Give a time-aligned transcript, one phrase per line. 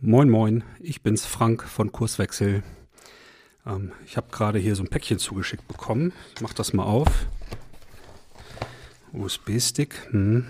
[0.00, 2.62] Moin, moin, ich bin's Frank von Kurswechsel.
[3.66, 6.12] Ähm, ich habe gerade hier so ein Päckchen zugeschickt bekommen.
[6.36, 7.26] Ich mach das mal auf.
[9.12, 9.96] USB-Stick.
[10.12, 10.46] Hm.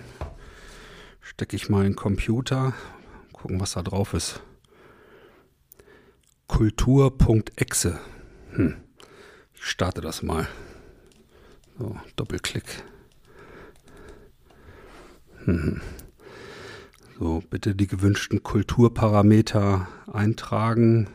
[1.22, 2.74] Stecke ich mal in den Computer.
[3.32, 4.42] Gucken, was da drauf ist.
[6.46, 7.98] Kultur.exe.
[8.50, 8.76] Hm.
[9.54, 10.46] Ich starte das mal.
[11.78, 12.82] So, Doppelklick.
[15.46, 15.80] Hm.
[17.18, 21.08] So, bitte die gewünschten Kulturparameter eintragen.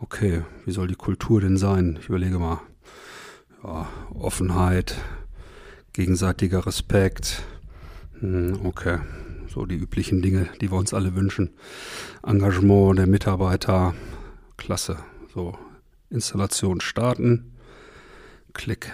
[0.00, 1.98] Okay, wie soll die Kultur denn sein?
[2.00, 2.62] Ich überlege mal.
[3.62, 4.96] Ja, Offenheit,
[5.92, 7.42] gegenseitiger Respekt.
[8.20, 9.00] Hm, okay,
[9.46, 11.50] so die üblichen Dinge, die wir uns alle wünschen.
[12.22, 13.94] Engagement der Mitarbeiter.
[14.56, 14.96] Klasse.
[15.34, 15.58] So,
[16.08, 17.52] Installation starten.
[18.54, 18.90] Klick.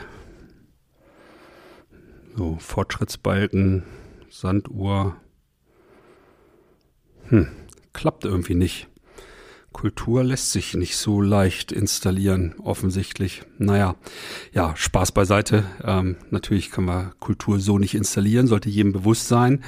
[2.36, 3.84] So, Fortschrittsbalken,
[4.28, 5.14] Sanduhr.
[7.30, 7.48] Hm,
[7.92, 8.88] klappt irgendwie nicht.
[9.72, 13.42] Kultur lässt sich nicht so leicht installieren, offensichtlich.
[13.56, 13.94] Naja,
[14.52, 15.64] ja, Spaß beiseite.
[15.84, 19.62] Ähm, natürlich können wir Kultur so nicht installieren, sollte jedem bewusst sein.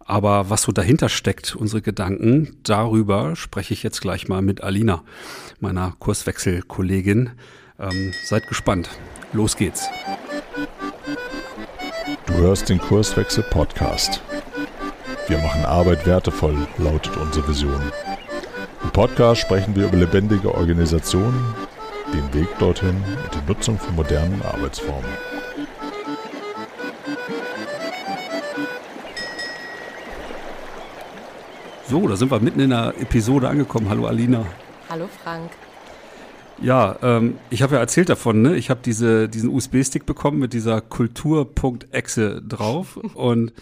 [0.00, 5.04] Aber was so dahinter steckt, unsere Gedanken, darüber spreche ich jetzt gleich mal mit Alina,
[5.60, 7.30] meiner Kurswechselkollegin.
[7.78, 8.90] Ähm, seid gespannt.
[9.32, 9.86] Los geht's.
[12.26, 14.20] Du hörst den Kurswechsel Podcast.
[15.28, 17.80] Wir machen Arbeit wertevoll, lautet unsere Vision.
[18.84, 21.52] Im Podcast sprechen wir über lebendige Organisationen,
[22.14, 25.10] den Weg dorthin und die Nutzung von modernen Arbeitsformen.
[31.88, 33.88] So, da sind wir mitten in der Episode angekommen.
[33.88, 34.46] Hallo Alina.
[34.88, 35.50] Hallo Frank.
[36.62, 38.54] Ja, ähm, ich habe ja erzählt davon, ne?
[38.54, 43.52] Ich habe diese, diesen USB-Stick bekommen mit dieser Kultur.exe drauf und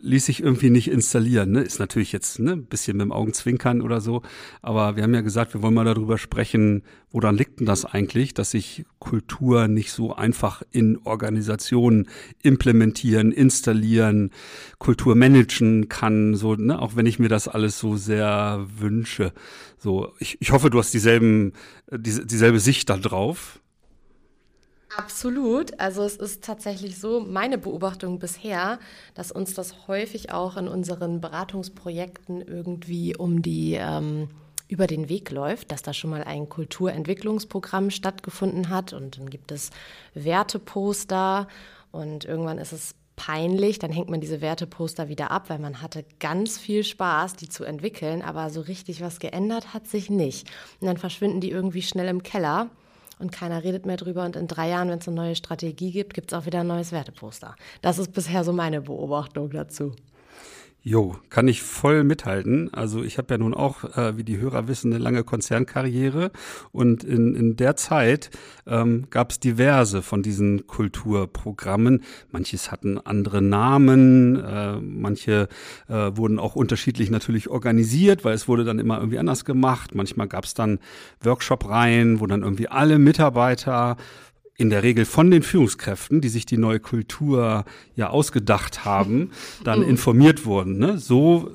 [0.00, 1.52] ließ sich irgendwie nicht installieren.
[1.52, 1.62] Ne?
[1.62, 4.22] Ist natürlich jetzt ne, ein bisschen mit dem Augenzwinkern oder so,
[4.62, 8.34] aber wir haben ja gesagt, wir wollen mal darüber sprechen, woran liegt denn das eigentlich,
[8.34, 12.08] dass sich Kultur nicht so einfach in Organisationen
[12.42, 14.30] implementieren, installieren,
[14.78, 16.80] Kultur managen kann, so, ne?
[16.80, 19.32] auch wenn ich mir das alles so sehr wünsche.
[19.78, 21.52] So, ich, ich hoffe, du hast dieselben,
[21.86, 23.60] äh, diese, dieselbe Sicht da drauf.
[24.96, 25.78] Absolut.
[25.78, 28.78] Also es ist tatsächlich so, meine Beobachtung bisher,
[29.14, 34.28] dass uns das häufig auch in unseren Beratungsprojekten irgendwie um die ähm,
[34.66, 39.52] über den Weg läuft, dass da schon mal ein Kulturentwicklungsprogramm stattgefunden hat und dann gibt
[39.52, 39.70] es
[40.14, 41.48] Werteposter
[41.90, 46.04] und irgendwann ist es peinlich, dann hängt man diese Werteposter wieder ab, weil man hatte
[46.20, 50.48] ganz viel Spaß, die zu entwickeln, aber so richtig was geändert hat sich nicht.
[50.80, 52.70] Und dann verschwinden die irgendwie schnell im Keller
[53.18, 54.24] und keiner redet mehr drüber.
[54.24, 56.66] Und in drei Jahren, wenn es eine neue Strategie gibt, gibt es auch wieder ein
[56.66, 57.54] neues Werteposter.
[57.82, 59.94] Das ist bisher so meine Beobachtung dazu.
[60.84, 62.72] Jo, kann ich voll mithalten.
[62.72, 66.30] Also ich habe ja nun auch, äh, wie die Hörer wissen, eine lange Konzernkarriere
[66.70, 68.30] und in, in der Zeit
[68.64, 72.04] ähm, gab es diverse von diesen Kulturprogrammen.
[72.30, 75.48] Manches hatten andere Namen, äh, manche
[75.88, 79.96] äh, wurden auch unterschiedlich natürlich organisiert, weil es wurde dann immer irgendwie anders gemacht.
[79.96, 80.78] Manchmal gab es dann
[81.22, 83.96] Workshop-Reihen, wo dann irgendwie alle Mitarbeiter
[84.58, 87.64] in der Regel von den Führungskräften, die sich die neue Kultur
[87.94, 89.30] ja ausgedacht haben,
[89.64, 89.88] dann mhm.
[89.88, 90.78] informiert wurden.
[90.78, 90.98] Ne?
[90.98, 91.50] So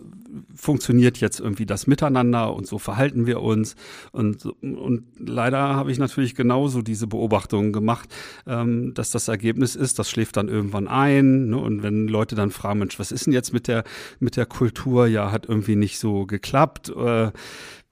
[0.56, 3.76] funktioniert jetzt irgendwie das Miteinander und so verhalten wir uns.
[4.14, 8.10] Und, und leider habe ich natürlich genauso diese Beobachtungen gemacht,
[8.48, 11.50] ähm, dass das Ergebnis ist, das schläft dann irgendwann ein.
[11.50, 11.58] Ne?
[11.58, 13.84] Und wenn Leute dann fragen, Mensch, was ist denn jetzt mit der,
[14.20, 15.08] mit der Kultur?
[15.08, 16.90] Ja, hat irgendwie nicht so geklappt.
[16.90, 17.32] Äh,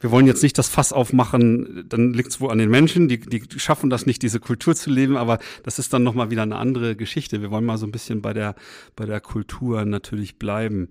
[0.01, 3.19] wir wollen jetzt nicht das Fass aufmachen, dann liegt es wohl an den Menschen, die,
[3.19, 6.57] die schaffen das nicht, diese Kultur zu leben, aber das ist dann nochmal wieder eine
[6.57, 7.41] andere Geschichte.
[7.41, 8.55] Wir wollen mal so ein bisschen bei der,
[8.95, 10.89] bei der Kultur natürlich bleiben.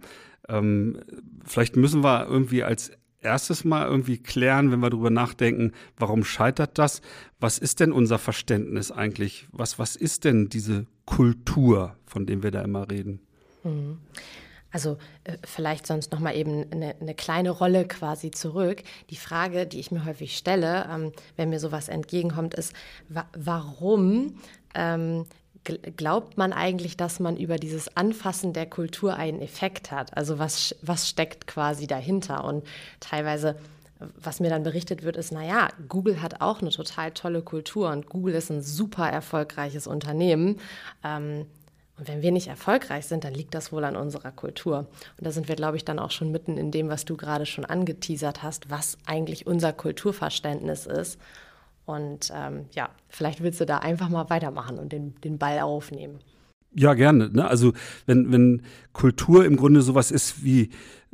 [0.48, 0.98] Ähm,
[1.44, 6.78] vielleicht müssen wir irgendwie als erstes mal irgendwie klären, wenn wir darüber nachdenken, warum scheitert
[6.78, 7.02] das?
[7.38, 9.48] Was ist denn unser Verständnis eigentlich?
[9.52, 13.20] Was, was ist denn diese Kultur, von dem wir da immer reden?
[13.64, 13.98] Mhm.
[14.72, 18.82] Also äh, vielleicht sonst noch mal eben eine, eine, kleine Rolle quasi zurück.
[19.10, 22.72] Die Frage, die ich mir häufig stelle, ähm, wenn mir sowas entgegenkommt, ist,
[23.08, 24.38] wa warum
[24.74, 25.26] ähm,
[25.64, 30.16] glaubt man eigentlich, dass man über dieses Anfassen der Kultur einen Effekt hat?
[30.16, 32.44] Also was, was steckt quasi dahinter?
[32.44, 32.64] Und
[33.00, 33.56] teilweise
[34.16, 38.08] was mir dann berichtet wird, ist, naja, Google hat auch eine total tolle Kultur und
[38.08, 40.58] Google ist ein super erfolgreiches Unternehmen.
[41.04, 41.46] Ähm,
[42.00, 44.88] und wenn wir nicht erfolgreich sind, dann liegt das wohl an unserer Kultur.
[45.18, 47.44] Und da sind wir, glaube ich, dann auch schon mitten in dem, was du gerade
[47.44, 51.20] schon angeteasert hast, was eigentlich unser Kulturverständnis ist.
[51.84, 56.20] Und ähm, ja, vielleicht willst du da einfach mal weitermachen und den, den Ball aufnehmen.
[56.74, 57.28] Ja, gerne.
[57.28, 57.46] Ne?
[57.46, 57.74] Also
[58.06, 58.62] wenn, wenn
[58.94, 60.70] Kultur im Grunde sowas ist wie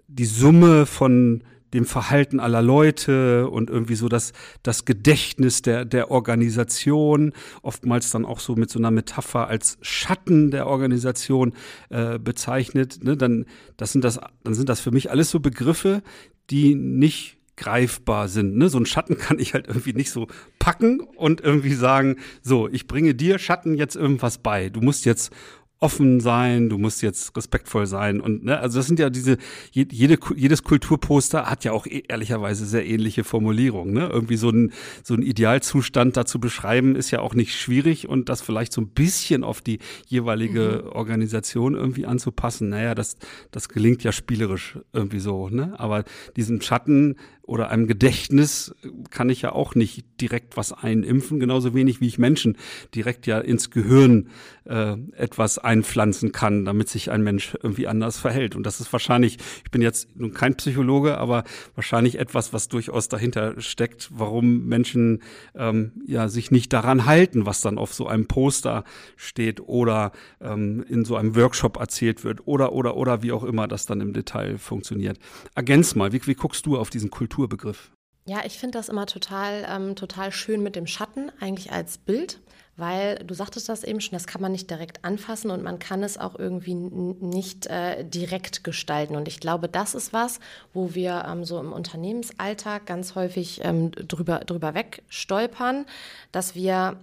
[0.06, 1.42] die Summe von
[1.74, 4.32] dem Verhalten aller Leute und irgendwie so das,
[4.62, 7.32] das Gedächtnis der, der Organisation,
[7.62, 11.54] oftmals dann auch so mit so einer Metapher als Schatten der Organisation
[11.90, 13.46] äh, bezeichnet, ne, dann,
[13.76, 16.02] das sind das, dann sind das für mich alles so Begriffe,
[16.50, 18.56] die nicht greifbar sind.
[18.56, 18.69] Ne?
[18.69, 20.28] So ein Schatten kann ich halt irgendwie nicht so
[20.58, 24.69] packen und irgendwie sagen, so, ich bringe dir Schatten jetzt irgendwas bei.
[24.69, 25.32] Du musst jetzt
[25.78, 29.37] offen sein, du musst jetzt respektvoll sein und ne, also das sind ja diese
[29.73, 34.08] jede jedes Kulturposter hat ja auch e, ehrlicherweise sehr ähnliche Formulierungen, ne?
[34.11, 38.40] Irgendwie so ein so ein Idealzustand dazu beschreiben ist ja auch nicht schwierig und das
[38.40, 40.93] vielleicht so ein bisschen auf die jeweilige mhm.
[40.93, 42.70] Organisation irgendwie anzupassen.
[42.70, 43.19] Naja, das
[43.50, 45.75] das gelingt ja spielerisch irgendwie so, ne?
[45.79, 46.05] Aber
[46.37, 48.75] diesen Schatten oder einem Gedächtnis
[49.10, 52.56] kann ich ja auch nicht direkt was einimpfen, genauso wenig wie ich Menschen
[52.94, 54.28] direkt ja ins Gehirn
[54.64, 58.56] äh, etwas einpflanzen kann, damit sich ein Mensch irgendwie anders verhält.
[58.56, 61.44] Und das ist wahrscheinlich, ich bin jetzt nun kein Psychologe, aber
[61.75, 65.22] wahrscheinlich etwas, was durchaus dahinter steckt, warum Menschen
[65.54, 68.82] ähm, ja sich nicht daran halten, was dann auf so einem Poster
[69.16, 70.10] steht oder
[70.40, 74.00] ähm, in so einem Workshop erzählt wird oder oder oder wie auch immer das dann
[74.00, 75.19] im Detail funktioniert.
[75.54, 77.92] Ergänz mal, wie, wie guckst du auf diesen Kultur Kulturbegriff.
[78.24, 82.40] Ja, ich finde das immer total, ähm, total schön mit dem Schatten, eigentlich als Bild,
[82.76, 86.02] weil du sagtest das eben schon, das kann man nicht direkt anfassen und man kann
[86.02, 89.14] es auch irgendwie nicht äh, direkt gestalten.
[89.14, 90.40] Und ich glaube, das ist was,
[90.72, 95.86] wo wir ähm, so im Unternehmensalltag ganz häufig ähm, drüber, drüber wegstolpern,
[96.32, 96.98] dass wir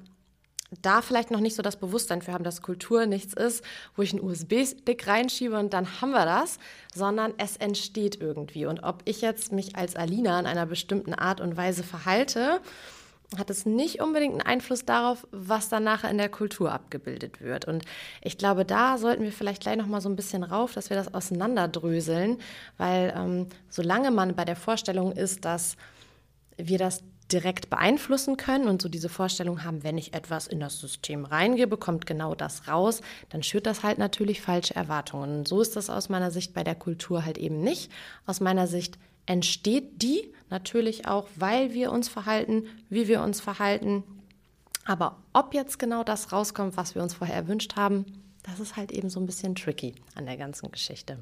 [0.82, 3.64] da vielleicht noch nicht so das Bewusstsein für haben, dass Kultur nichts ist,
[3.96, 6.58] wo ich einen USB-Stick reinschiebe und dann haben wir das,
[6.94, 8.66] sondern es entsteht irgendwie.
[8.66, 12.62] Und ob ich jetzt mich als Alina in einer bestimmten Art und Weise verhalte,
[13.38, 17.66] hat es nicht unbedingt einen Einfluss darauf, was dann nachher in der Kultur abgebildet wird.
[17.66, 17.84] Und
[18.22, 20.98] ich glaube, da sollten wir vielleicht gleich noch mal so ein bisschen rauf, dass wir
[20.98, 22.38] das auseinanderdröseln,
[22.78, 25.78] weil ähm, solange man bei der Vorstellung ist, dass
[26.58, 30.80] wir das direkt beeinflussen können und so diese Vorstellung haben, wenn ich etwas in das
[30.80, 35.40] System reingebe, kommt genau das raus, dann schürt das halt natürlich falsche Erwartungen.
[35.40, 37.92] Und so ist das aus meiner Sicht bei der Kultur halt eben nicht.
[38.26, 44.04] Aus meiner Sicht entsteht die natürlich auch, weil wir uns verhalten, wie wir uns verhalten.
[44.86, 48.06] Aber ob jetzt genau das rauskommt, was wir uns vorher erwünscht haben,
[48.44, 51.18] das ist halt eben so ein bisschen tricky an der ganzen Geschichte.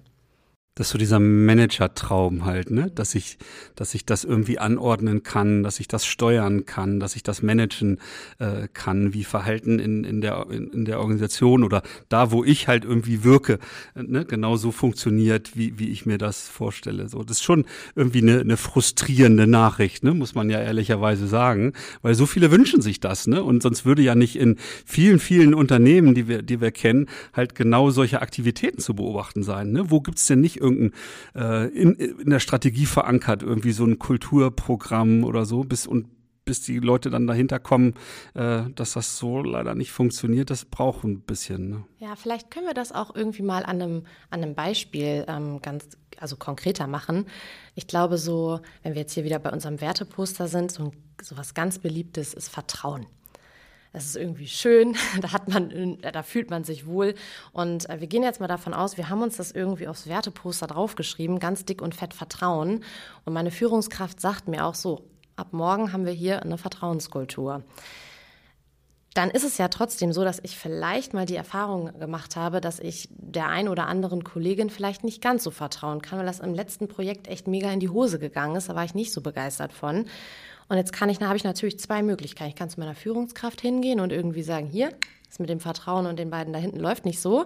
[0.75, 2.89] Das ist so dieser Manager-Traum halt, ne?
[2.95, 3.38] Dass ich,
[3.75, 8.00] dass ich das irgendwie anordnen kann, dass ich das steuern kann, dass ich das managen
[8.39, 12.69] äh, kann, wie Verhalten in, in, der, in, in der Organisation oder da, wo ich
[12.69, 13.59] halt irgendwie wirke,
[13.95, 14.23] ne?
[14.23, 17.09] genau so funktioniert, wie, wie ich mir das vorstelle.
[17.09, 17.65] So, das ist schon
[17.97, 20.13] irgendwie eine, eine frustrierende Nachricht, ne?
[20.13, 23.44] muss man ja ehrlicherweise sagen, weil so viele wünschen sich das, ne?
[23.44, 27.56] Und sonst würde ja nicht in vielen, vielen Unternehmen, die wir, die wir kennen, halt
[27.56, 29.73] genau solche Aktivitäten zu beobachten sein.
[29.73, 29.91] Ne?
[29.91, 30.93] Wo gibt's denn nicht irgendein
[31.35, 36.07] äh, in, in der Strategie verankert, irgendwie so ein Kulturprogramm oder so, bis und
[36.45, 37.93] bis die Leute dann dahinter kommen,
[38.33, 41.69] äh, dass das so leider nicht funktioniert, das braucht ein bisschen.
[41.69, 41.83] Ne?
[41.99, 45.97] Ja, vielleicht können wir das auch irgendwie mal an einem, an einem Beispiel ähm, ganz
[46.17, 47.25] also konkreter machen.
[47.75, 50.91] Ich glaube so, wenn wir jetzt hier wieder bei unserem Werteposter sind, so, ein,
[51.21, 53.05] so was ganz Beliebtes ist Vertrauen.
[53.93, 57.15] Es ist irgendwie schön, da hat man, da fühlt man sich wohl.
[57.51, 60.67] Und äh, wir gehen jetzt mal davon aus, wir haben uns das irgendwie aufs Werteposter
[60.67, 62.83] draufgeschrieben, ganz dick und fett Vertrauen.
[63.25, 67.63] Und meine Führungskraft sagt mir auch so, ab morgen haben wir hier eine Vertrauenskultur
[69.13, 72.80] dann ist es ja trotzdem so, dass ich vielleicht mal die Erfahrung gemacht habe, dass
[72.80, 76.53] ich der ein oder anderen Kollegin vielleicht nicht ganz so vertrauen kann, weil das im
[76.53, 78.69] letzten Projekt echt mega in die Hose gegangen ist.
[78.69, 80.06] Da war ich nicht so begeistert von.
[80.69, 82.51] Und jetzt kann ich, habe ich natürlich zwei Möglichkeiten.
[82.51, 84.91] Ich kann zu meiner Führungskraft hingehen und irgendwie sagen, hier,
[85.27, 87.45] das mit dem Vertrauen und den beiden da hinten läuft nicht so.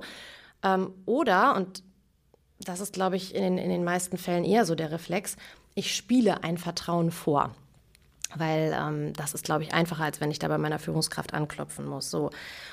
[0.62, 1.82] Ähm, oder, und
[2.60, 5.36] das ist, glaube ich, in den, in den meisten Fällen eher so der Reflex,
[5.74, 7.56] ich spiele ein Vertrauen vor.
[8.38, 11.86] Weil ähm, das ist, glaube ich, einfacher, als wenn ich da bei meiner Führungskraft anklopfen
[11.86, 12.12] muss.
[12.12, 12.32] So.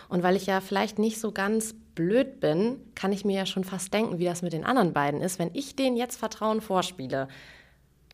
[0.09, 3.65] Und weil ich ja vielleicht nicht so ganz blöd bin, kann ich mir ja schon
[3.65, 5.39] fast denken, wie das mit den anderen beiden ist.
[5.39, 7.29] Wenn ich denen jetzt Vertrauen vorspiele,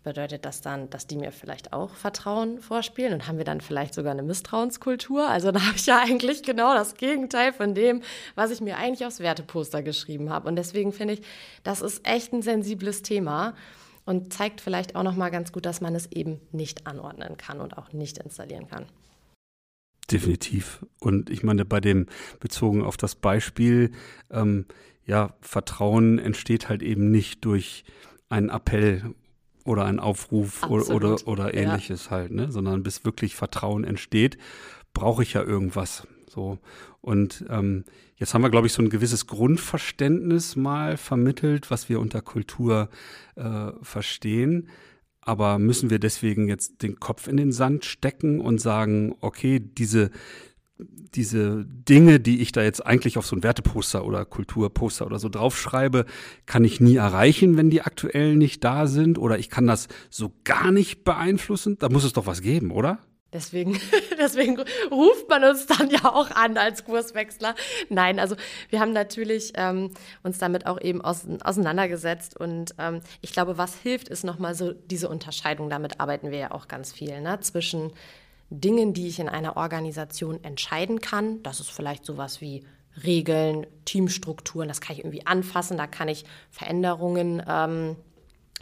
[0.05, 3.95] bedeutet das dann, dass die mir vielleicht auch Vertrauen vorspielen und haben wir dann vielleicht
[3.95, 5.29] sogar eine Misstrauenskultur?
[5.29, 8.03] Also da habe ich ja eigentlich genau das Gegenteil von dem,
[8.35, 10.49] was ich mir eigentlich aufs Werteposter geschrieben habe.
[10.49, 11.23] Und deswegen finde ich,
[11.63, 13.55] das ist echt ein sensibles Thema
[14.09, 17.61] und zeigt vielleicht auch noch mal ganz gut, dass man es eben nicht anordnen kann
[17.61, 18.87] und auch nicht installieren kann.
[20.11, 20.87] Definitiv.
[20.99, 22.07] Und ich meine, bei dem
[22.41, 23.93] bezogen auf das Beispiel,
[24.31, 24.65] ähm,
[25.05, 27.85] ja, Vertrauen entsteht halt eben nicht durch
[28.31, 29.15] einen Appell
[29.67, 30.91] oder ein Aufruf Absolut.
[30.91, 32.13] oder, oder ähnliches ja.
[32.13, 32.51] halt, ne?
[32.51, 34.39] Sondern bis wirklich Vertrauen entsteht,
[34.95, 36.09] brauche ich ja irgendwas.
[36.39, 36.59] So.
[37.01, 41.99] Und ähm, jetzt haben wir, glaube ich, so ein gewisses Grundverständnis mal vermittelt, was wir
[41.99, 42.91] unter Kultur
[43.35, 44.69] äh, verstehen.
[45.21, 50.11] aber müssen wir deswegen jetzt den Kopf in den Sand stecken und sagen, okay, diese,
[50.79, 55.29] diese Dinge, die ich da jetzt eigentlich auf so ein Werteposter oder Kulturposter oder so
[55.29, 56.07] draufschreibe,
[56.47, 60.33] kann ich nie erreichen, wenn die aktuell nicht da sind oder ich kann das so
[60.45, 61.77] gar nicht beeinflussen.
[61.79, 63.01] Da muss es doch was geben, oder?
[63.33, 63.79] Deswegen,
[64.19, 64.59] deswegen
[64.91, 67.55] ruft man uns dann ja auch an als Kurswechsler.
[67.91, 68.37] Nein, also
[68.71, 69.91] wir haben natürlich ähm,
[70.23, 74.73] uns damit auch eben aus, auseinandergesetzt und ähm, ich glaube, was hilft, ist nochmal so
[74.73, 75.69] diese Unterscheidung.
[75.69, 77.39] Damit arbeiten wir ja auch ganz viel ne?
[77.41, 77.93] zwischen
[78.51, 81.43] Dingen, die ich in einer Organisation entscheiden kann.
[81.43, 82.65] Das ist vielleicht sowas wie
[83.05, 87.97] Regeln, Teamstrukturen, das kann ich irgendwie anfassen, da kann ich Veränderungen ähm,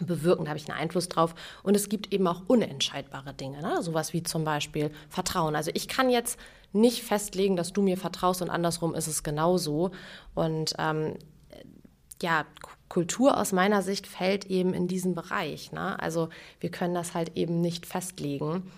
[0.04, 1.34] bewirken, da habe ich einen Einfluss drauf.
[1.62, 3.82] Und es gibt eben auch unentscheidbare Dinge, ne?
[3.82, 5.56] sowas wie zum Beispiel Vertrauen.
[5.56, 6.38] Also ich kann jetzt
[6.72, 9.92] nicht festlegen, dass du mir vertraust und andersrum ist es genauso.
[10.34, 11.14] Und ähm,
[12.22, 12.44] ja,
[12.88, 15.72] Kultur aus meiner Sicht fällt eben in diesen Bereich.
[15.72, 16.00] Ne?
[16.00, 16.28] Also
[16.60, 18.70] wir können das halt eben nicht festlegen.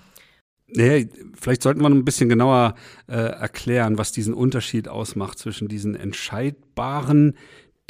[0.71, 2.75] Nee, vielleicht sollten wir noch ein bisschen genauer
[3.07, 7.37] äh, erklären, was diesen Unterschied ausmacht zwischen diesen entscheidbaren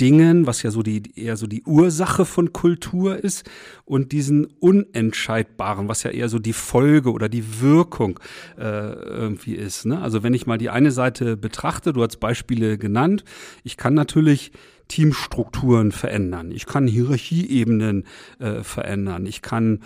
[0.01, 3.49] Dingen, was ja so die eher so die Ursache von Kultur ist,
[3.85, 8.21] und diesen Unentscheidbaren, was ja eher so die Folge oder die Wirkung
[8.59, 9.87] äh, irgendwie ist.
[9.87, 10.01] Ne?
[10.01, 13.25] Also wenn ich mal die eine Seite betrachte, du hast Beispiele genannt,
[13.65, 14.53] ich kann natürlich
[14.89, 18.05] Teamstrukturen verändern, ich kann Hierarchieebenen
[18.39, 19.81] äh, verändern, ich kann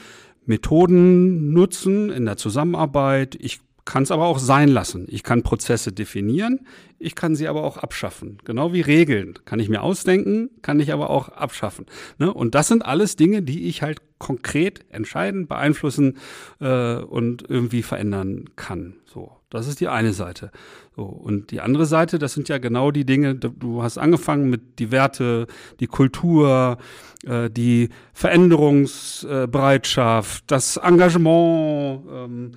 [0.45, 5.07] Methoden nutzen in der Zusammenarbeit, ich kann es aber auch sein lassen.
[5.09, 6.61] Ich kann Prozesse definieren,
[6.99, 8.39] ich kann sie aber auch abschaffen.
[8.45, 9.35] Genau wie Regeln.
[9.45, 11.87] Kann ich mir ausdenken, kann ich aber auch abschaffen.
[12.19, 12.33] Ne?
[12.33, 16.19] Und das sind alles Dinge, die ich halt konkret entscheiden, beeinflussen
[16.61, 18.95] äh, und irgendwie verändern kann.
[19.05, 20.53] So, das ist die eine Seite.
[20.95, 24.79] So, und die andere Seite, das sind ja genau die Dinge, du hast angefangen mit
[24.79, 25.49] die Werte,
[25.81, 26.79] die Kultur,
[27.25, 32.53] äh, die Veränderungsbereitschaft, das Engagement, ähm,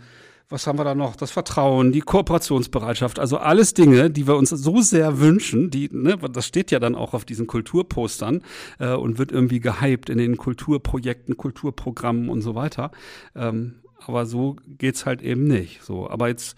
[0.49, 1.15] was haben wir da noch?
[1.15, 6.17] Das Vertrauen, die Kooperationsbereitschaft, also alles Dinge, die wir uns so sehr wünschen, die, ne,
[6.17, 8.41] das steht ja dann auch auf diesen Kulturpostern
[8.79, 12.91] äh, und wird irgendwie gehypt in den Kulturprojekten, Kulturprogrammen und so weiter.
[13.35, 13.75] Ähm,
[14.05, 15.83] aber so geht's halt eben nicht.
[15.83, 16.55] So, aber jetzt,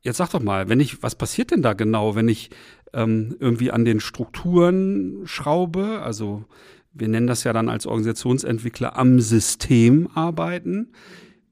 [0.00, 2.50] jetzt sag doch mal, wenn ich, was passiert denn da genau, wenn ich
[2.92, 6.00] ähm, irgendwie an den Strukturen schraube?
[6.02, 6.44] Also
[6.92, 10.92] wir nennen das ja dann als Organisationsentwickler am System arbeiten.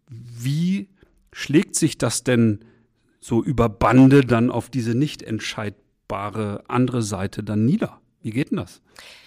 [0.09, 0.89] Wie
[1.33, 2.65] schlägt sich das denn
[3.21, 8.01] so über Bande dann auf diese nicht entscheidbare andere Seite dann nieder?
[8.23, 8.83] Wie geht denn das?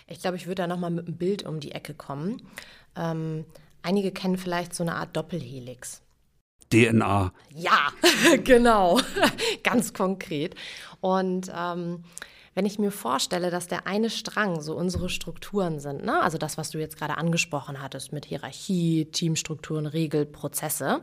[0.07, 2.41] Ich glaube, ich würde da nochmal mit einem Bild um die Ecke kommen.
[2.95, 3.45] Ähm,
[3.81, 6.01] einige kennen vielleicht so eine Art Doppelhelix.
[6.69, 7.31] DNA.
[7.49, 7.91] Ja,
[8.43, 8.99] genau,
[9.63, 10.55] ganz konkret.
[11.01, 12.03] Und ähm,
[12.55, 16.21] wenn ich mir vorstelle, dass der eine Strang so unsere Strukturen sind, ne?
[16.21, 20.99] also das, was du jetzt gerade angesprochen hattest mit Hierarchie, Teamstrukturen, Regel, Prozesse,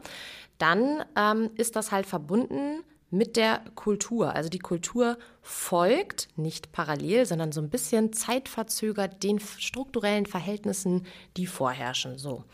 [0.59, 4.35] dann ähm, ist das halt verbunden mit der Kultur.
[4.35, 11.47] Also die Kultur folgt nicht parallel, sondern so ein bisschen zeitverzögert den strukturellen Verhältnissen, die
[11.47, 12.19] vorherrschen.
[12.19, 12.45] So,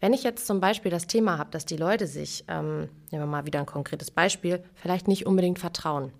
[0.00, 3.26] wenn ich jetzt zum Beispiel das Thema habe, dass die Leute sich, ähm, nehmen wir
[3.26, 6.12] mal wieder ein konkretes Beispiel, vielleicht nicht unbedingt vertrauen.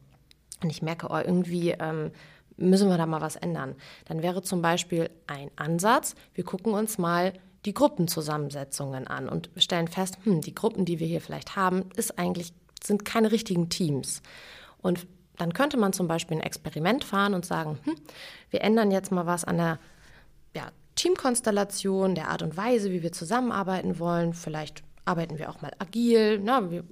[0.63, 2.11] Und ich merke, oh, irgendwie ähm,
[2.57, 3.75] müssen wir da mal was ändern.
[4.07, 7.33] Dann wäre zum Beispiel ein Ansatz, wir gucken uns mal
[7.65, 12.19] die Gruppenzusammensetzungen an und stellen fest, hm, die Gruppen, die wir hier vielleicht haben, ist
[12.19, 12.53] eigentlich,
[12.83, 14.23] sind keine richtigen Teams.
[14.79, 17.95] Und dann könnte man zum Beispiel ein Experiment fahren und sagen, hm,
[18.51, 19.79] wir ändern jetzt mal was an der
[20.55, 24.35] ja, Teamkonstellation, der Art und Weise, wie wir zusammenarbeiten wollen.
[24.35, 26.85] Vielleicht arbeiten wir auch mal agil, na, wir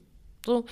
[0.45, 0.65] so,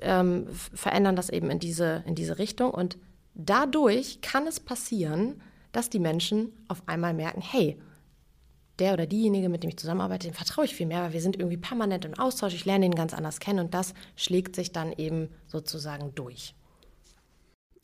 [0.00, 2.70] ähm, verändern das eben in diese, in diese Richtung.
[2.70, 2.98] Und
[3.34, 5.40] dadurch kann es passieren,
[5.72, 7.78] dass die Menschen auf einmal merken, hey,
[8.78, 11.36] der oder diejenige, mit dem ich zusammenarbeite, dem vertraue ich viel mehr, weil wir sind
[11.36, 14.92] irgendwie permanent im Austausch, ich lerne ihn ganz anders kennen und das schlägt sich dann
[14.92, 16.54] eben sozusagen durch.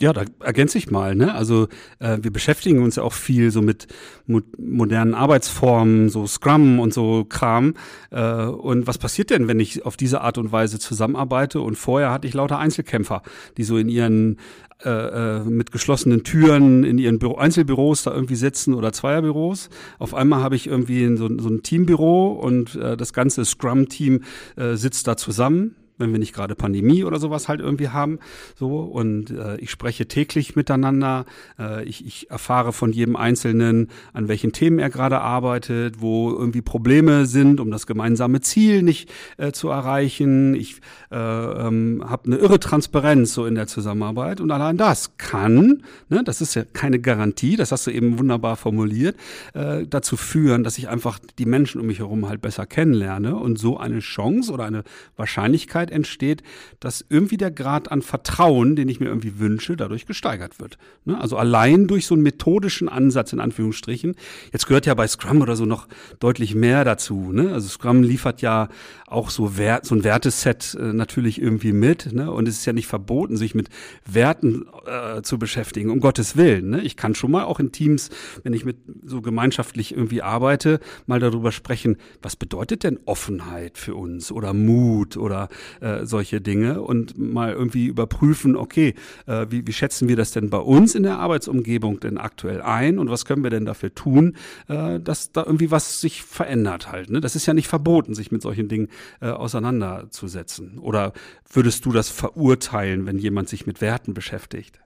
[0.00, 1.14] Ja, da ergänze ich mal.
[1.14, 1.34] Ne?
[1.34, 1.68] Also
[2.00, 3.86] äh, wir beschäftigen uns ja auch viel so mit
[4.26, 7.74] mo modernen Arbeitsformen, so Scrum und so Kram.
[8.10, 11.60] Äh, und was passiert denn, wenn ich auf diese Art und Weise zusammenarbeite?
[11.60, 13.22] Und vorher hatte ich lauter Einzelkämpfer,
[13.56, 14.38] die so in ihren
[14.84, 19.70] äh, äh, mit geschlossenen Türen in ihren Büro, Einzelbüros da irgendwie sitzen oder Zweierbüros.
[20.00, 24.24] Auf einmal habe ich irgendwie so, so ein Teambüro und äh, das ganze Scrum-Team
[24.56, 28.18] äh, sitzt da zusammen wenn wir nicht gerade Pandemie oder sowas halt irgendwie haben.
[28.56, 31.24] So und äh, ich spreche täglich miteinander.
[31.58, 36.62] Äh, ich, ich erfahre von jedem Einzelnen, an welchen Themen er gerade arbeitet, wo irgendwie
[36.62, 40.54] Probleme sind, um das gemeinsame Ziel nicht äh, zu erreichen.
[40.54, 45.82] Ich äh, ähm, habe eine irre Transparenz so in der Zusammenarbeit und allein das kann,
[46.08, 49.16] ne, das ist ja keine Garantie, das hast du eben wunderbar formuliert,
[49.54, 53.58] äh, dazu führen, dass ich einfach die Menschen um mich herum halt besser kennenlerne und
[53.58, 54.84] so eine Chance oder eine
[55.16, 56.42] Wahrscheinlichkeit entsteht,
[56.80, 60.78] dass irgendwie der Grad an Vertrauen, den ich mir irgendwie wünsche, dadurch gesteigert wird.
[61.04, 61.20] Ne?
[61.20, 64.14] Also allein durch so einen methodischen Ansatz in Anführungsstrichen.
[64.52, 65.88] Jetzt gehört ja bei Scrum oder so noch
[66.20, 67.32] deutlich mehr dazu.
[67.32, 67.52] Ne?
[67.52, 68.68] Also Scrum liefert ja
[69.06, 72.12] auch so, Wert, so ein Werteset äh, natürlich irgendwie mit.
[72.12, 72.30] Ne?
[72.30, 73.68] Und es ist ja nicht verboten, sich mit
[74.04, 76.74] Werten äh, zu beschäftigen, um Gottes Willen.
[76.84, 78.10] Ich kann schon mal auch in Teams,
[78.42, 83.94] wenn ich mit so gemeinschaftlich irgendwie arbeite, mal darüber sprechen, was bedeutet denn Offenheit für
[83.94, 85.48] uns oder Mut oder
[85.80, 88.94] äh, solche Dinge und mal irgendwie überprüfen, okay,
[89.26, 92.98] äh, wie, wie schätzen wir das denn bei uns in der Arbeitsumgebung denn aktuell ein
[92.98, 94.36] und was können wir denn dafür tun,
[94.68, 97.10] äh, dass da irgendwie was sich verändert halt.
[97.10, 97.20] Ne?
[97.20, 98.88] Das ist ja nicht verboten, sich mit solchen Dingen
[99.20, 100.78] äh, auseinanderzusetzen.
[100.78, 101.12] Oder
[101.52, 104.80] würdest du das verurteilen, wenn jemand sich mit Werten beschäftigt?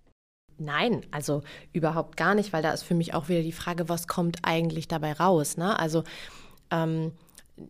[0.59, 1.43] Nein, also
[1.73, 4.89] überhaupt gar nicht, weil da ist für mich auch wieder die Frage, was kommt eigentlich
[4.89, 5.57] dabei raus?
[5.57, 5.79] Ne?
[5.79, 6.03] Also
[6.71, 7.13] ähm,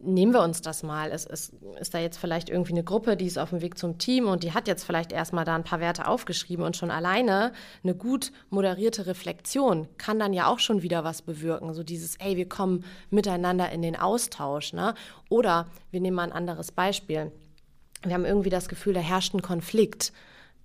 [0.01, 1.11] nehmen wir uns das mal.
[1.11, 3.99] Es, es, ist da jetzt vielleicht irgendwie eine Gruppe, die ist auf dem Weg zum
[3.99, 7.53] Team und die hat jetzt vielleicht erstmal da ein paar Werte aufgeschrieben und schon alleine
[7.83, 11.75] eine gut moderierte Reflexion kann dann ja auch schon wieder was bewirken.
[11.75, 14.73] So dieses, ey, wir kommen miteinander in den Austausch.
[14.73, 14.95] Ne?
[15.29, 17.33] Oder wir nehmen mal ein anderes Beispiel.
[18.03, 20.13] Wir haben irgendwie das Gefühl, da herrscht ein Konflikt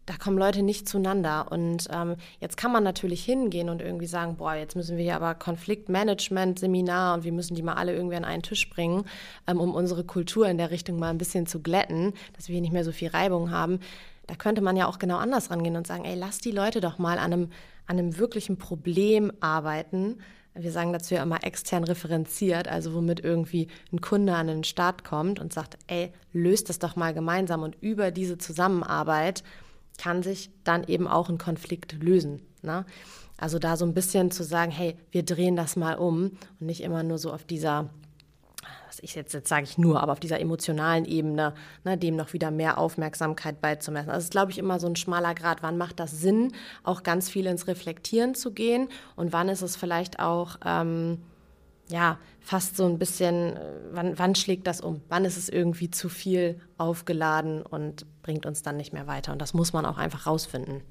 [0.06, 1.52] da kommen Leute nicht zueinander.
[1.52, 5.16] Und ähm, jetzt kann man natürlich hingehen und irgendwie sagen, boah, jetzt müssen wir hier
[5.16, 9.06] aber Konfliktmanagement-Seminar und wir müssen die mal alle irgendwie an einen Tisch bringen,
[9.48, 12.62] ähm, um unsere Kultur in der Richtung mal ein bisschen zu glätten, dass wir hier
[12.62, 13.80] nicht mehr so viel Reibung haben.
[14.28, 16.98] Da könnte man ja auch genau anders rangehen und sagen, ey, lass die Leute doch
[16.98, 17.50] mal an einem,
[17.88, 20.18] an einem wirklichen Problem arbeiten.
[20.56, 25.04] Wir sagen dazu ja immer extern referenziert, also womit irgendwie ein Kunde an den Start
[25.04, 29.44] kommt und sagt, ey, löst das doch mal gemeinsam und über diese Zusammenarbeit
[29.98, 32.42] kann sich dann eben auch ein Konflikt lösen.
[32.62, 32.86] Ne?
[33.38, 36.82] Also da so ein bisschen zu sagen, hey, wir drehen das mal um und nicht
[36.82, 37.90] immer nur so auf dieser,
[38.88, 42.34] was ich jetzt, jetzt sage ich nur, aber auf dieser emotionalen Ebene, ne, dem noch
[42.34, 44.10] wieder mehr Aufmerksamkeit beizumessen.
[44.10, 45.64] Also es ist, glaube ich, immer so ein schmaler Grad.
[45.64, 46.54] Wann macht das Sinn,
[46.84, 50.58] auch ganz viel ins Reflektieren zu gehen und wann ist es vielleicht auch...
[50.66, 51.20] Ähm,
[51.94, 53.60] ja, fast so ein bisschen, äh,
[53.92, 55.02] wann, wann schlägt das um?
[55.10, 59.32] Wann ist es irgendwie zu viel aufgeladen und bringt uns dann nicht mehr weiter?
[59.32, 60.82] Und das muss man auch einfach rausfinden.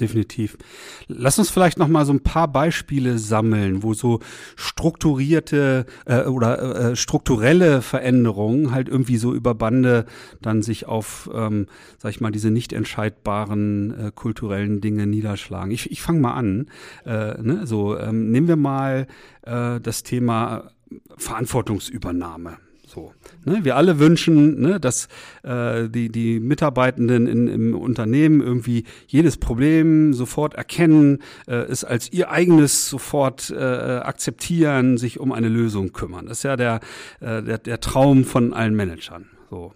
[0.00, 0.58] Definitiv.
[1.06, 4.18] Lass uns vielleicht noch mal so ein paar Beispiele sammeln, wo so
[4.56, 10.06] strukturierte äh, oder äh, strukturelle Veränderungen halt irgendwie so über Bande
[10.42, 11.66] dann sich auf, ähm,
[11.98, 15.70] sag ich mal, diese nicht entscheidbaren äh, kulturellen Dinge niederschlagen.
[15.70, 16.66] Ich, ich fange mal an.
[17.06, 17.64] Äh, ne?
[17.64, 19.06] So ähm, nehmen wir mal
[19.42, 20.72] äh, das Thema
[21.16, 22.58] Verantwortungsübernahme.
[22.94, 23.12] So,
[23.44, 23.64] ne?
[23.64, 25.08] Wir alle wünschen, ne, dass
[25.42, 32.12] äh, die, die Mitarbeitenden in, im Unternehmen irgendwie jedes Problem sofort erkennen, äh, es als
[32.12, 36.26] ihr eigenes sofort äh, akzeptieren, sich um eine Lösung kümmern.
[36.26, 36.80] Das ist ja der,
[37.20, 39.26] äh, der, der Traum von allen Managern.
[39.50, 39.74] So.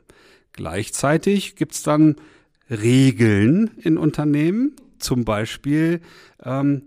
[0.52, 2.16] Gleichzeitig gibt's dann
[2.70, 6.00] Regeln in Unternehmen, zum Beispiel
[6.44, 6.82] ähm,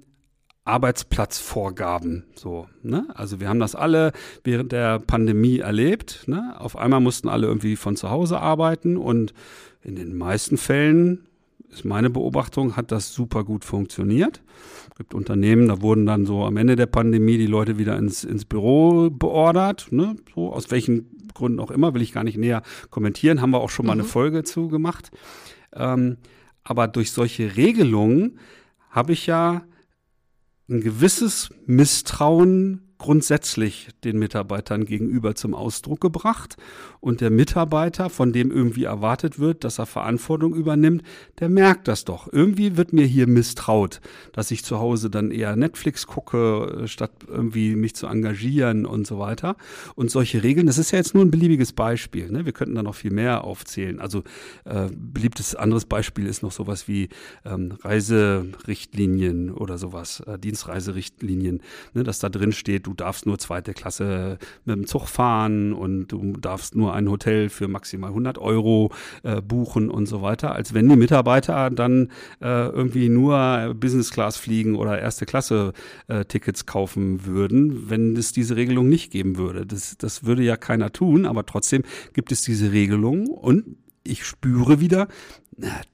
[0.63, 2.25] Arbeitsplatzvorgaben.
[2.35, 3.07] So, ne?
[3.15, 4.11] Also wir haben das alle
[4.43, 6.25] während der Pandemie erlebt.
[6.27, 6.55] Ne?
[6.59, 9.33] Auf einmal mussten alle irgendwie von zu Hause arbeiten und
[9.81, 11.27] in den meisten Fällen
[11.71, 14.41] ist meine Beobachtung, hat das super gut funktioniert.
[14.91, 18.23] Es gibt Unternehmen, da wurden dann so am Ende der Pandemie die Leute wieder ins,
[18.23, 20.17] ins Büro beordert, ne?
[20.35, 23.69] so aus welchen Gründen auch immer, will ich gar nicht näher kommentieren, haben wir auch
[23.69, 24.01] schon mal mhm.
[24.01, 25.11] eine Folge zu gemacht.
[25.73, 26.17] Ähm,
[26.63, 28.37] aber durch solche Regelungen
[28.89, 29.63] habe ich ja
[30.71, 36.55] ein gewisses Misstrauen grundsätzlich den Mitarbeitern gegenüber zum Ausdruck gebracht.
[36.99, 41.01] Und der Mitarbeiter, von dem irgendwie erwartet wird, dass er Verantwortung übernimmt,
[41.39, 42.31] der merkt das doch.
[42.31, 44.01] Irgendwie wird mir hier misstraut,
[44.33, 49.17] dass ich zu Hause dann eher Netflix gucke, statt irgendwie mich zu engagieren und so
[49.17, 49.55] weiter.
[49.95, 52.29] Und solche Regeln, das ist ja jetzt nur ein beliebiges Beispiel.
[52.29, 52.45] Ne?
[52.45, 53.99] Wir könnten da noch viel mehr aufzählen.
[53.99, 54.19] Also
[54.65, 57.09] äh, beliebtes anderes Beispiel ist noch sowas wie
[57.45, 61.63] ähm, Reiserichtlinien oder sowas, äh, Dienstreiserichtlinien,
[61.95, 62.03] ne?
[62.03, 66.33] dass da drin steht, du darfst nur zweite Klasse mit dem Zug fahren und du
[66.33, 68.91] darfst nur ein Hotel für maximal 100 Euro
[69.23, 72.09] äh, buchen und so weiter, als wenn die Mitarbeiter dann
[72.41, 75.73] äh, irgendwie nur Business Class fliegen oder erste Klasse
[76.07, 79.65] äh, Tickets kaufen würden, wenn es diese Regelung nicht geben würde.
[79.65, 84.79] Das, das würde ja keiner tun, aber trotzdem gibt es diese Regelung und ich spüre
[84.79, 85.07] wieder,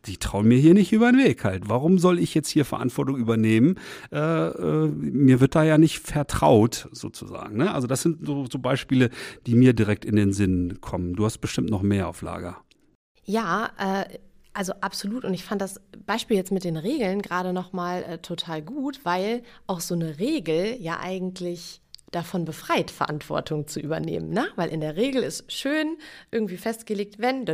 [0.05, 1.67] die trauen mir hier nicht über den Weg halt.
[1.67, 3.75] Warum soll ich jetzt hier Verantwortung übernehmen?
[4.11, 7.57] Äh, äh, mir wird da ja nicht vertraut, sozusagen.
[7.57, 7.73] Ne?
[7.73, 9.09] Also das sind so, so Beispiele,
[9.45, 11.15] die mir direkt in den Sinn kommen.
[11.15, 12.57] Du hast bestimmt noch mehr auf Lager.
[13.25, 14.17] Ja, äh,
[14.53, 15.25] also absolut.
[15.25, 19.43] Und ich fand das Beispiel jetzt mit den Regeln gerade nochmal äh, total gut, weil
[19.65, 24.29] auch so eine Regel ja eigentlich davon befreit, Verantwortung zu übernehmen.
[24.29, 24.47] Ne?
[24.55, 25.97] Weil in der Regel ist schön
[26.31, 27.45] irgendwie festgelegt, wenn,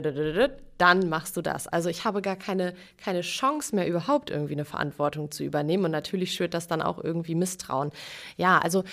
[0.78, 1.68] dann machst du das.
[1.68, 5.86] Also ich habe gar keine, keine Chance mehr, überhaupt irgendwie eine Verantwortung zu übernehmen.
[5.86, 7.92] Und natürlich schürt das dann auch irgendwie Misstrauen.
[8.38, 8.84] Ja, also.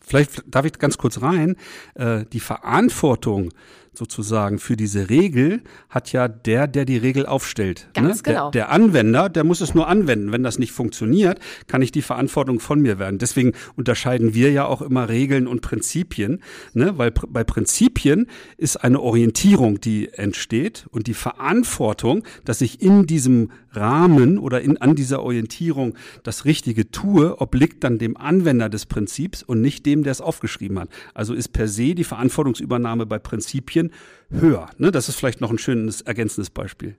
[0.00, 1.56] Vielleicht darf ich ganz kurz rein.
[1.94, 3.50] Äh, die Verantwortung
[3.96, 7.88] sozusagen für diese Regel hat ja der, der die Regel aufstellt.
[7.94, 8.22] Ganz ne?
[8.24, 8.50] genau.
[8.50, 10.32] Der, der, Anwender, der muss es nur anwenden.
[10.32, 13.18] Wenn das nicht funktioniert, kann ich die Verantwortung von mir werden.
[13.18, 16.42] Deswegen unterscheiden wir ja auch immer Regeln und Prinzipien,
[16.74, 16.98] ne?
[16.98, 23.50] weil bei Prinzipien ist eine Orientierung, die entsteht und die Verantwortung, dass ich in diesem
[23.76, 29.42] Rahmen oder in, an dieser Orientierung das Richtige tue, obliegt dann dem Anwender des Prinzips
[29.42, 30.88] und nicht dem, der es aufgeschrieben hat.
[31.14, 33.85] Also ist per se die Verantwortungsübernahme bei Prinzipien
[34.30, 34.70] höher.
[34.78, 34.90] Ne?
[34.90, 36.96] Das ist vielleicht noch ein schönes ergänzendes Beispiel.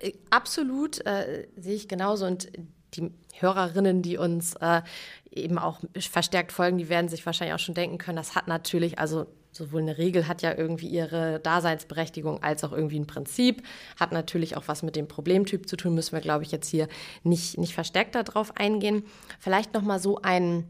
[0.00, 2.48] Äh, absolut äh, sehe ich genauso und
[2.94, 4.82] die Hörerinnen, die uns äh,
[5.30, 8.98] eben auch verstärkt folgen, die werden sich wahrscheinlich auch schon denken können, das hat natürlich,
[8.98, 13.62] also sowohl eine Regel hat ja irgendwie ihre Daseinsberechtigung als auch irgendwie ein Prinzip,
[13.98, 16.88] hat natürlich auch was mit dem Problemtyp zu tun, müssen wir, glaube ich, jetzt hier
[17.22, 19.04] nicht, nicht verstärkt darauf eingehen.
[19.38, 20.64] Vielleicht nochmal so ein,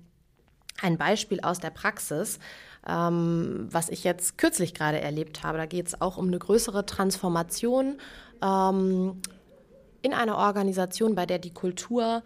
[0.82, 2.38] ein Beispiel aus der Praxis,
[2.87, 5.59] ähm, was ich jetzt kürzlich gerade erlebt habe.
[5.59, 7.99] Da geht es auch um eine größere Transformation
[8.42, 9.20] ähm,
[10.03, 12.23] in einer Organisation, bei der die Kultur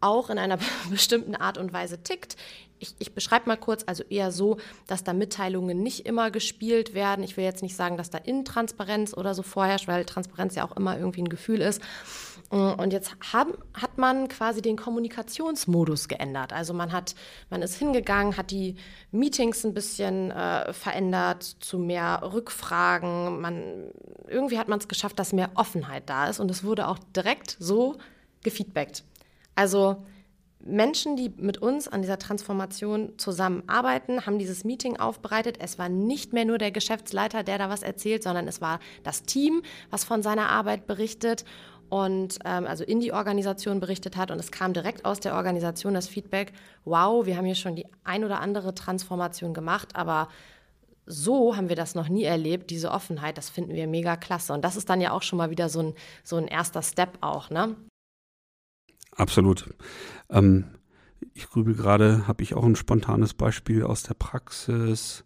[0.00, 0.58] auch in einer
[0.90, 2.36] bestimmten Art und Weise tickt.
[2.78, 4.56] Ich, ich beschreibe mal kurz, also eher so,
[4.86, 7.22] dass da Mitteilungen nicht immer gespielt werden.
[7.22, 10.74] Ich will jetzt nicht sagen, dass da Intransparenz oder so vorherrscht, weil Transparenz ja auch
[10.76, 11.82] immer irgendwie ein Gefühl ist.
[12.50, 16.52] Und jetzt haben, hat man quasi den Kommunikationsmodus geändert.
[16.52, 17.14] Also man hat,
[17.48, 18.74] man ist hingegangen, hat die
[19.12, 23.40] Meetings ein bisschen äh, verändert zu mehr Rückfragen.
[23.40, 23.92] Man,
[24.26, 26.40] irgendwie hat man es geschafft, dass mehr Offenheit da ist.
[26.40, 27.98] Und es wurde auch direkt so
[28.42, 29.04] gefeedbackt.
[29.54, 30.02] Also
[30.58, 35.58] Menschen, die mit uns an dieser Transformation zusammenarbeiten, haben dieses Meeting aufbereitet.
[35.60, 39.22] Es war nicht mehr nur der Geschäftsleiter, der da was erzählt, sondern es war das
[39.22, 41.44] Team, was von seiner Arbeit berichtet
[41.90, 44.30] und ähm, also in die Organisation berichtet hat.
[44.30, 46.52] Und es kam direkt aus der Organisation das Feedback,
[46.84, 50.28] wow, wir haben hier schon die ein oder andere Transformation gemacht, aber
[51.06, 54.52] so haben wir das noch nie erlebt, diese Offenheit, das finden wir mega klasse.
[54.52, 57.18] Und das ist dann ja auch schon mal wieder so ein, so ein erster Step
[57.20, 57.74] auch, ne?
[59.16, 59.74] Absolut.
[60.30, 60.66] Ähm,
[61.34, 65.24] ich grübel gerade, habe ich auch ein spontanes Beispiel aus der Praxis.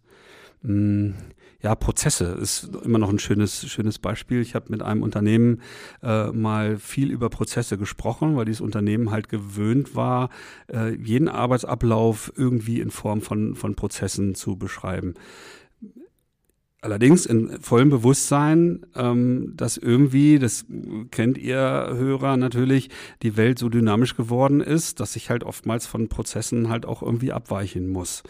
[0.65, 1.15] Hm,
[1.63, 4.43] ja, Prozesse ist immer noch ein schönes, schönes Beispiel.
[4.43, 5.63] Ich habe mit einem Unternehmen
[6.03, 10.29] äh, mal viel über Prozesse gesprochen, weil dieses Unternehmen halt gewöhnt war,
[10.71, 15.15] äh, jeden Arbeitsablauf irgendwie in Form von, von Prozessen zu beschreiben.
[16.83, 20.67] Allerdings in vollem Bewusstsein, ähm, dass irgendwie, das
[21.11, 22.91] kennt ihr Hörer natürlich,
[23.23, 27.33] die Welt so dynamisch geworden ist, dass ich halt oftmals von Prozessen halt auch irgendwie
[27.33, 28.23] abweichen muss.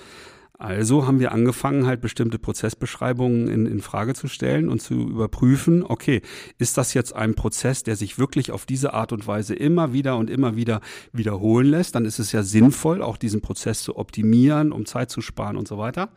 [0.57, 5.83] Also haben wir angefangen, halt bestimmte Prozessbeschreibungen in, in Frage zu stellen und zu überprüfen,
[5.83, 6.23] okay,
[6.59, 10.17] ist das jetzt ein Prozess, der sich wirklich auf diese Art und Weise immer wieder
[10.17, 10.81] und immer wieder
[11.13, 11.97] wiederholen lässt?
[11.97, 15.67] Dann ist es ja sinnvoll, auch diesen Prozess zu optimieren, um Zeit zu sparen und
[15.67, 16.11] so weiter.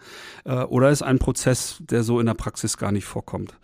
[0.46, 3.58] Äh, oder ist ein Prozess, der so in der Praxis gar nicht vorkommt?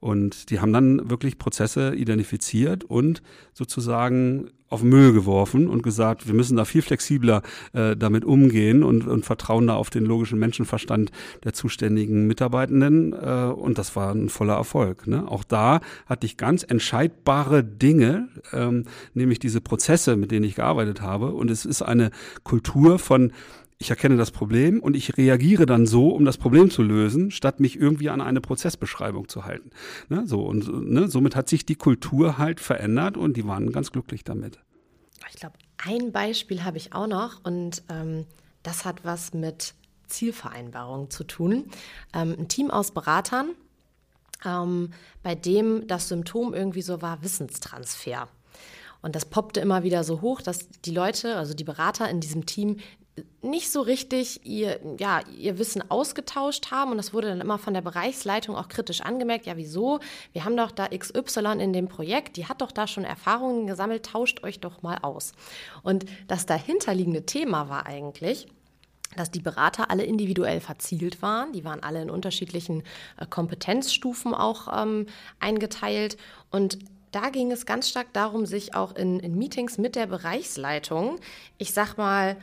[0.00, 6.34] Und die haben dann wirklich Prozesse identifiziert und sozusagen auf Müll geworfen und gesagt, wir
[6.34, 11.10] müssen da viel flexibler äh, damit umgehen und, und vertrauen da auf den logischen Menschenverstand
[11.44, 13.12] der zuständigen Mitarbeitenden.
[13.12, 15.08] Äh, und das war ein voller Erfolg.
[15.08, 15.26] Ne?
[15.28, 21.02] Auch da hatte ich ganz entscheidbare Dinge, ähm, nämlich diese Prozesse, mit denen ich gearbeitet
[21.02, 21.32] habe.
[21.32, 22.10] Und es ist eine
[22.44, 23.32] Kultur von
[23.80, 27.60] ich erkenne das Problem und ich reagiere dann so, um das Problem zu lösen, statt
[27.60, 29.70] mich irgendwie an eine Prozessbeschreibung zu halten.
[30.10, 33.90] Ne, so und ne, somit hat sich die Kultur halt verändert und die waren ganz
[33.90, 34.60] glücklich damit.
[35.30, 38.26] Ich glaube, ein Beispiel habe ich auch noch und ähm,
[38.62, 39.72] das hat was mit
[40.08, 41.64] Zielvereinbarung zu tun.
[42.12, 43.52] Ähm, ein Team aus Beratern,
[44.44, 44.90] ähm,
[45.22, 48.28] bei dem das Symptom irgendwie so war Wissenstransfer.
[49.00, 52.44] Und das poppte immer wieder so hoch, dass die Leute, also die Berater in diesem
[52.44, 52.76] Team,
[53.42, 56.90] nicht so richtig ihr, ja, ihr Wissen ausgetauscht haben.
[56.90, 59.46] Und das wurde dann immer von der Bereichsleitung auch kritisch angemerkt.
[59.46, 60.00] Ja, wieso?
[60.32, 64.06] Wir haben doch da XY in dem Projekt, die hat doch da schon Erfahrungen gesammelt,
[64.06, 65.32] tauscht euch doch mal aus.
[65.82, 68.46] Und das dahinterliegende Thema war eigentlich,
[69.16, 71.52] dass die Berater alle individuell verzielt waren.
[71.52, 72.82] Die waren alle in unterschiedlichen
[73.16, 75.06] äh, Kompetenzstufen auch ähm,
[75.40, 76.16] eingeteilt.
[76.50, 76.78] Und
[77.10, 81.18] da ging es ganz stark darum, sich auch in, in Meetings mit der Bereichsleitung,
[81.58, 82.36] ich sag mal,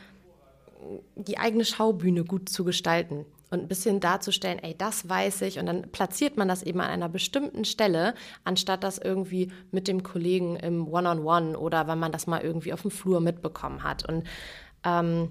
[1.16, 5.58] die eigene Schaubühne gut zu gestalten und ein bisschen darzustellen, ey, das weiß ich.
[5.58, 8.14] Und dann platziert man das eben an einer bestimmten Stelle,
[8.44, 12.42] anstatt das irgendwie mit dem Kollegen im One-on-One -on -One oder wenn man das mal
[12.42, 14.08] irgendwie auf dem Flur mitbekommen hat.
[14.08, 14.24] Und
[14.84, 15.30] ähm,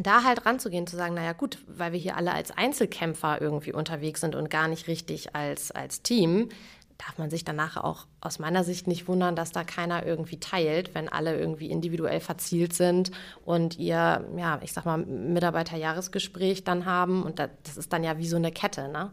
[0.00, 4.20] da halt ranzugehen, zu sagen, naja gut, weil wir hier alle als Einzelkämpfer irgendwie unterwegs
[4.20, 6.50] sind und gar nicht richtig als, als Team,
[6.98, 10.94] darf man sich danach auch aus meiner Sicht nicht wundern, dass da keiner irgendwie teilt,
[10.94, 13.12] wenn alle irgendwie individuell verzielt sind
[13.44, 18.28] und ihr, ja, ich sag mal, Mitarbeiterjahresgespräch dann haben und das ist dann ja wie
[18.28, 19.12] so eine Kette, ne?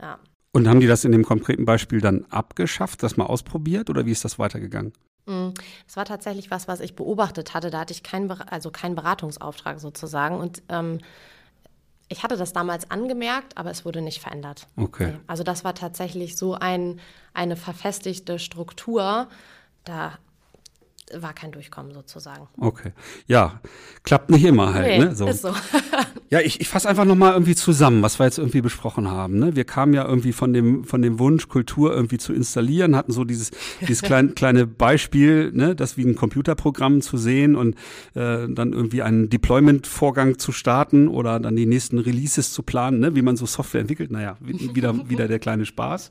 [0.00, 0.18] Ja.
[0.52, 4.12] Und haben die das in dem konkreten Beispiel dann abgeschafft, das mal ausprobiert oder wie
[4.12, 4.92] ist das weitergegangen?
[5.24, 5.50] Mm,
[5.86, 7.70] das war tatsächlich was, was ich beobachtet hatte.
[7.70, 10.36] Da hatte ich keinen, also keinen Beratungsauftrag sozusagen.
[10.36, 10.98] Und ähm,
[12.12, 14.68] ich hatte das damals angemerkt, aber es wurde nicht verändert.
[14.76, 15.14] Okay.
[15.26, 17.00] Also das war tatsächlich so ein,
[17.34, 19.28] eine verfestigte Struktur.
[19.84, 20.18] Da
[21.18, 22.48] war kein Durchkommen sozusagen.
[22.58, 22.92] Okay.
[23.26, 23.60] Ja,
[24.04, 24.86] klappt nicht immer halt.
[24.86, 25.14] Nee, ne?
[25.14, 25.26] so.
[25.26, 25.54] Ist so.
[26.30, 29.38] ja, ich, ich fasse einfach nochmal irgendwie zusammen, was wir jetzt irgendwie besprochen haben.
[29.38, 29.54] Ne?
[29.54, 33.24] Wir kamen ja irgendwie von dem, von dem Wunsch, Kultur irgendwie zu installieren, hatten so
[33.24, 35.74] dieses, dieses klein, kleine Beispiel, ne?
[35.74, 37.74] das wie ein Computerprogramm zu sehen und
[38.14, 43.14] äh, dann irgendwie einen Deployment-Vorgang zu starten oder dann die nächsten Releases zu planen, ne?
[43.14, 44.10] wie man so Software entwickelt.
[44.10, 46.10] Naja, wieder, wieder der kleine Spaß.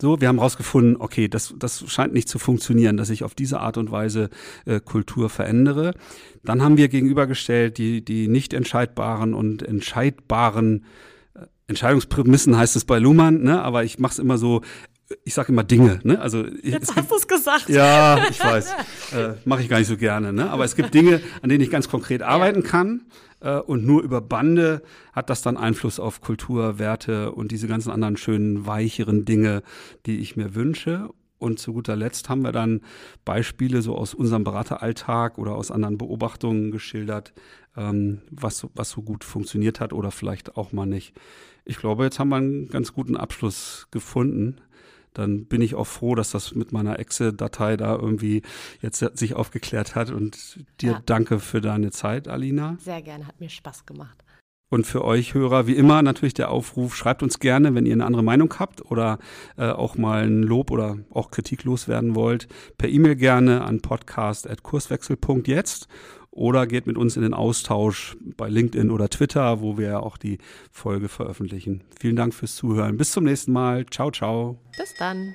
[0.00, 3.60] So, wir haben rausgefunden, okay, das, das scheint nicht zu funktionieren, dass ich auf diese
[3.60, 4.30] Art und Weise
[4.64, 5.94] äh, Kultur verändere.
[6.44, 10.84] Dann haben wir gegenübergestellt die, die nicht entscheidbaren und entscheidbaren
[11.34, 13.62] äh, Entscheidungsprämissen heißt es bei Luhmann, ne?
[13.62, 14.62] aber ich mache es immer so,
[15.24, 16.00] ich sage immer Dinge.
[16.02, 16.20] Ne?
[16.20, 17.68] Also ich, Jetzt hast du es gesagt.
[17.68, 18.72] Ja, ich weiß.
[19.12, 20.32] äh, mache ich gar nicht so gerne.
[20.32, 20.50] Ne?
[20.50, 23.02] Aber es gibt Dinge, an denen ich ganz konkret arbeiten kann.
[23.40, 27.90] Äh, und nur über Bande hat das dann Einfluss auf Kultur, Werte und diese ganzen
[27.90, 29.62] anderen schönen, weicheren Dinge,
[30.06, 31.10] die ich mir wünsche.
[31.38, 32.80] Und zu guter Letzt haben wir dann
[33.24, 37.32] Beispiele so aus unserem Berateralltag oder aus anderen Beobachtungen geschildert,
[37.76, 41.14] ähm, was, was so gut funktioniert hat oder vielleicht auch mal nicht.
[41.64, 44.56] Ich glaube, jetzt haben wir einen ganz guten Abschluss gefunden.
[45.14, 48.42] Dann bin ich auch froh, dass das mit meiner Excel-Datei da irgendwie
[48.80, 50.10] jetzt sich aufgeklärt hat.
[50.10, 51.02] Und dir ja.
[51.06, 52.76] danke für deine Zeit, Alina.
[52.80, 54.24] Sehr gerne, hat mir Spaß gemacht.
[54.70, 58.04] Und für euch Hörer, wie immer, natürlich der Aufruf, schreibt uns gerne, wenn ihr eine
[58.04, 59.18] andere Meinung habt oder
[59.56, 65.88] äh, auch mal ein Lob oder auch Kritik loswerden wollt, per E-Mail gerne an podcast.kurswechsel.jetzt
[66.30, 70.38] oder geht mit uns in den Austausch bei LinkedIn oder Twitter, wo wir auch die
[70.70, 71.82] Folge veröffentlichen.
[71.98, 72.96] Vielen Dank fürs Zuhören.
[72.96, 73.86] Bis zum nächsten Mal.
[73.86, 74.58] Ciao, ciao.
[74.76, 75.34] Bis dann.